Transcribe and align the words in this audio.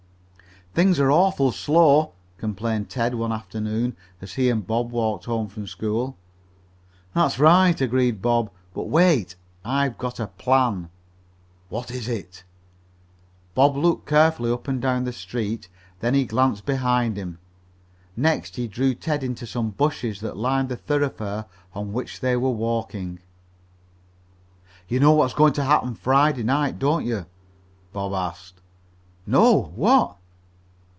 "Things 0.73 1.01
are 1.01 1.11
awful 1.11 1.51
slow," 1.51 2.13
complained 2.37 2.89
Ted 2.89 3.13
one 3.15 3.33
afternoon 3.33 3.93
as 4.21 4.35
he 4.35 4.49
and 4.49 4.65
Bob 4.65 4.89
walked 4.89 5.25
home 5.25 5.49
from 5.49 5.67
school. 5.67 6.15
"That's 7.13 7.37
right," 7.39 7.75
agreed 7.81 8.21
Bob. 8.21 8.49
"But 8.73 8.85
wait. 8.87 9.35
I've 9.65 9.97
got 9.97 10.17
a 10.17 10.27
plan." 10.27 10.87
"What 11.67 11.91
is 11.91 12.07
it?" 12.07 12.45
Bob 13.53 13.75
looked 13.75 14.07
carefully 14.07 14.49
up 14.49 14.69
and 14.69 14.81
down 14.81 15.03
the 15.03 15.11
street. 15.11 15.67
Then 15.99 16.13
he 16.13 16.23
glanced 16.23 16.65
behind 16.65 17.17
him. 17.17 17.39
Next 18.15 18.55
he 18.55 18.69
drew 18.69 18.93
Ted 18.95 19.25
into 19.25 19.45
some 19.45 19.71
bushes 19.71 20.21
that 20.21 20.37
lined 20.37 20.69
the 20.69 20.77
thoroughfare 20.77 21.47
on 21.75 21.91
which 21.91 22.21
they 22.21 22.37
were 22.37 22.49
walking. 22.49 23.19
"You 24.87 25.01
know 25.01 25.11
what's 25.11 25.33
going 25.33 25.51
to 25.51 25.65
happen 25.65 25.95
Friday 25.95 26.43
night, 26.43 26.79
don't 26.79 27.05
you?" 27.05 27.25
Bob 27.91 28.13
asked. 28.13 28.61
"No; 29.27 29.73
what?" 29.75 30.15